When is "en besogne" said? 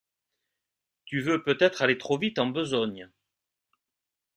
2.39-3.11